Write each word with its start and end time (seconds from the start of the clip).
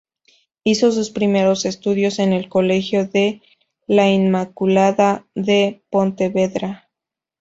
Hizo 0.63 0.91
sus 0.91 1.11
primeros 1.11 1.63
estudios 1.65 2.17
en 2.17 2.33
el 2.33 2.49
Colegio 2.49 3.05
de 3.07 3.43
la 3.85 4.09
Inmaculada 4.09 5.27
de 5.35 5.83
Pontevedra. 5.91 6.89